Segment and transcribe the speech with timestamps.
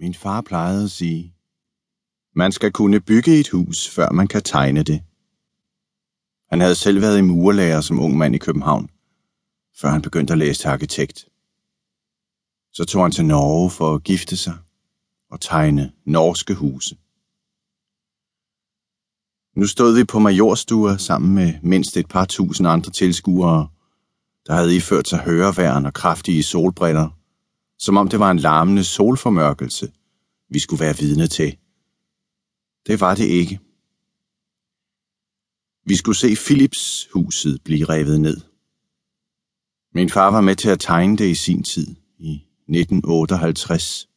[0.00, 1.34] Min far plejede at sige,
[2.34, 5.02] man skal kunne bygge et hus, før man kan tegne det.
[6.50, 8.90] Han havde selv været i murlærer som ung mand i København,
[9.80, 11.28] før han begyndte at læse til arkitekt.
[12.72, 14.58] Så tog han til Norge for at gifte sig
[15.30, 16.96] og tegne norske huse.
[19.56, 23.68] Nu stod vi på majorstuer sammen med mindst et par tusind andre tilskuere,
[24.46, 27.17] der havde iført sig høreværn og kraftige solbriller,
[27.78, 29.92] som om det var en larmende solformørkelse,
[30.50, 31.56] vi skulle være vidne til.
[32.86, 33.60] Det var det ikke.
[35.84, 38.40] Vi skulle se Philips huset blive revet ned.
[39.94, 42.32] Min far var med til at tegne det i sin tid, i
[42.68, 44.08] 1958.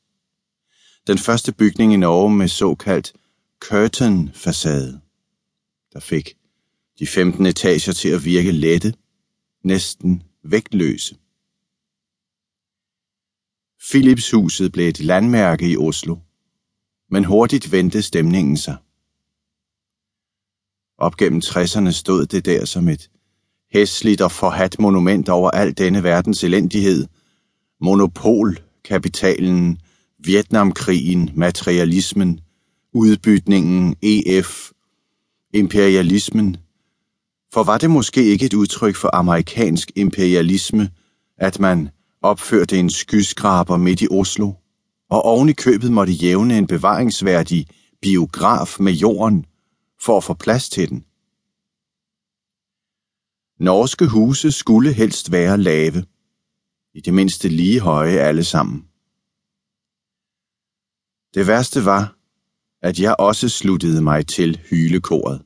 [1.07, 3.13] Den første bygning i Norge med såkaldt
[3.65, 4.99] curtain-facade,
[5.93, 6.37] der fik
[6.99, 8.93] de 15 etager til at virke lette,
[9.63, 11.15] næsten vægtløse.
[13.89, 16.15] Philipshuset blev et landmærke i Oslo,
[17.11, 18.75] men hurtigt vendte stemningen sig.
[20.97, 23.09] Op gennem 60'erne stod det der som et
[23.73, 27.07] hæsligt og forhat monument over al denne verdens elendighed.
[27.81, 29.79] Monopol, kapitalen,
[30.19, 32.39] Vietnamkrigen, materialismen,
[32.93, 34.71] udbytningen, EF,
[35.53, 36.57] imperialismen.
[37.53, 40.89] For var det måske ikke et udtryk for amerikansk imperialisme,
[41.37, 41.89] at man
[42.21, 44.53] opførte en skyskraber midt i Oslo,
[45.09, 47.67] og oven i købet måtte jævne en bevaringsværdig
[48.01, 49.45] biograf med jorden
[50.01, 51.05] for at få plads til den.
[53.59, 56.05] Norske huse skulle helst være lave,
[56.93, 58.87] i det mindste lige høje alle sammen.
[61.33, 62.15] Det værste var,
[62.81, 65.41] at jeg også sluttede mig til hylekoret.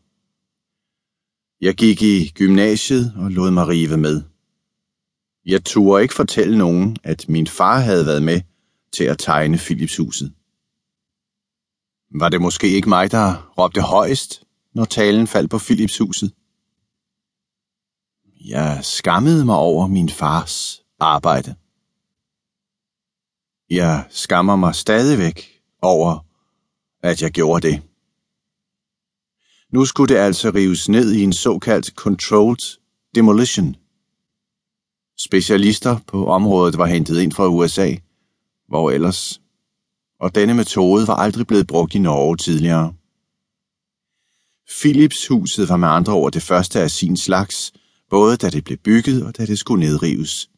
[1.61, 4.34] Jeg gik i gymnasiet og lod mig rive med.
[5.45, 8.41] Jeg turde ikke fortælle nogen, at min far havde været med
[8.93, 10.33] til at tegne Philipshuset.
[12.19, 16.33] Var det måske ikke mig, der råbte højst, når talen faldt på Philipshuset?
[18.45, 21.55] Jeg skammede mig over min fars arbejde.
[23.69, 26.25] Jeg skammer mig stadigvæk over,
[27.03, 27.81] at jeg gjorde det.
[29.73, 32.79] Nu skulle det altså rives ned i en såkaldt controlled
[33.15, 33.75] demolition.
[35.17, 37.95] Specialister på området var hentet ind fra USA,
[38.67, 39.41] hvor ellers,
[40.19, 42.93] og denne metode var aldrig blevet brugt i Norge tidligere.
[44.69, 47.73] Philips-huset var med andre ord det første af sin slags,
[48.09, 50.49] både da det blev bygget og da det skulle nedrives.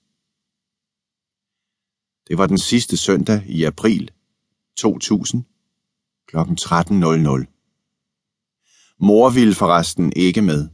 [2.28, 4.12] Det var den sidste søndag i april
[4.78, 5.44] 2000
[6.28, 6.38] kl.
[6.38, 7.53] 13.00.
[9.00, 10.69] Mor ville forresten ikke med.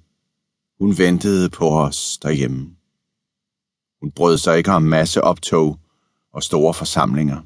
[0.79, 2.75] Hun ventede på os derhjemme.
[4.03, 5.79] Hun brød sig ikke om masse optog
[6.33, 7.41] og store forsamlinger.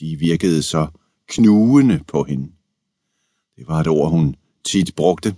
[0.00, 0.86] De virkede så
[1.26, 2.52] knugende på hende.
[3.56, 5.36] Det var et ord, hun tit brugte.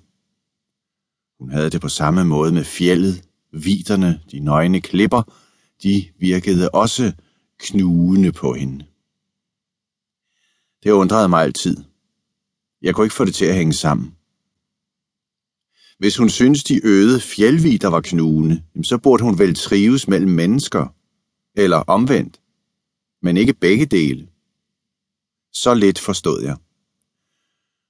[1.39, 5.23] Hun havde det på samme måde med fjellet, viderne, de nøgne klipper.
[5.83, 7.13] De virkede også
[7.59, 8.85] knugende på hende.
[10.83, 11.77] Det undrede mig altid.
[12.83, 14.17] Jeg kunne ikke få det til at hænge sammen.
[16.01, 20.95] Hvis hun synes de øde fjeldvider var knugende, så burde hun vel trives mellem mennesker.
[21.55, 22.41] Eller omvendt.
[23.23, 24.29] Men ikke begge dele.
[25.53, 26.57] Så lidt forstod jeg.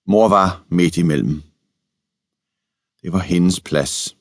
[0.07, 1.43] Mor var midt imellem.
[3.03, 4.17] Det var hendes plads.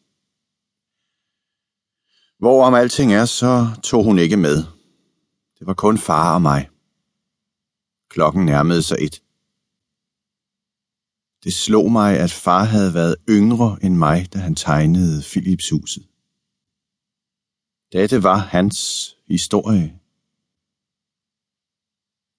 [2.39, 4.57] Hvorom alting er, så tog hun ikke med.
[5.59, 6.69] Det var kun far og mig.
[8.09, 9.21] Klokken nærmede sig et.
[11.43, 16.03] Det slog mig, at far havde været yngre end mig, da han tegnede Philips huset.
[17.91, 18.77] Dette var hans
[19.27, 19.99] historie.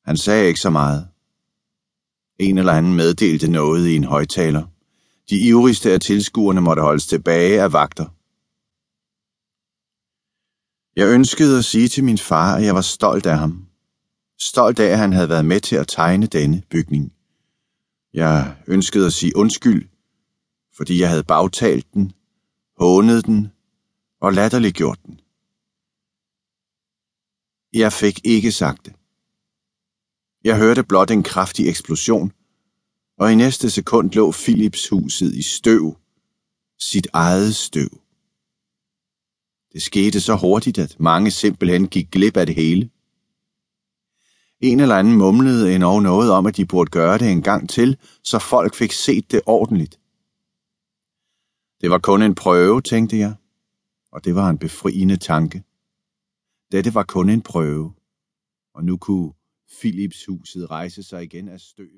[0.05, 1.09] Han sagde ikke så meget.
[2.39, 4.67] En eller anden meddelte noget i en højtaler.
[5.31, 8.07] De ivrigste af tilskuerne måtte holdes tilbage af vagter.
[10.97, 13.67] Jeg ønskede at sige til min far, at jeg var stolt af ham.
[14.41, 17.13] Stolt af, at han havde været med til at tegne denne bygning.
[18.13, 19.89] Jeg ønskede at sige undskyld,
[20.77, 22.13] fordi jeg havde bagtalt den,
[22.79, 23.49] hånet den
[24.21, 25.21] og latterliggjort den.
[27.73, 28.95] Jeg fik ikke sagt det.
[30.45, 32.33] Jeg hørte blot en kraftig eksplosion,
[33.19, 35.97] og i næste sekund lå Philips huset i støv,
[36.79, 38.01] sit eget støv.
[39.73, 42.91] Det skete så hurtigt, at mange simpelthen gik glip af det hele.
[44.61, 47.99] En eller anden mumlede endnu noget om, at de burde gøre det en gang til,
[48.23, 50.01] så folk fik set det ordentligt.
[51.81, 53.35] Det var kun en prøve, tænkte jeg,
[54.13, 55.65] og det var en befriende tanke.
[56.73, 57.93] Dette var kun en prøve,
[58.75, 59.33] og nu kunne
[59.81, 61.89] Philips huset rejse sig igen af støv.